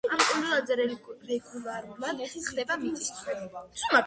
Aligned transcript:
ამ 0.13 0.21
კუნძულებზე 0.29 0.77
რეგულარულად 0.79 2.25
ხდება 2.49 2.79
მიწისძვრები. 2.87 3.65